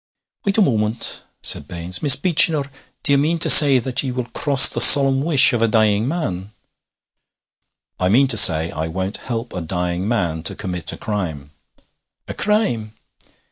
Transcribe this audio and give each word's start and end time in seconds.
'Wait 0.45 0.57
a 0.57 0.63
moment,' 0.63 1.25
said 1.43 1.67
Baines. 1.67 2.01
'Miss 2.01 2.15
Beechinor, 2.15 2.71
do 3.03 3.13
ye 3.13 3.17
mean 3.17 3.37
to 3.37 3.51
say 3.51 3.77
that 3.77 4.01
ye 4.01 4.11
will 4.11 4.25
cross 4.33 4.67
the 4.67 4.81
solemn 4.81 5.21
wish 5.21 5.53
of 5.53 5.61
a 5.61 5.67
dying 5.67 6.07
man?' 6.07 6.51
'I 7.99 8.09
mean 8.09 8.27
to 8.29 8.35
say 8.35 8.71
I 8.71 8.87
won't 8.87 9.17
help 9.17 9.53
a 9.53 9.61
dying 9.61 10.07
man 10.07 10.41
to 10.41 10.55
commit 10.55 10.91
a 10.91 10.97
crime.' 10.97 11.51
'A 12.27 12.33
crime?' 12.33 12.95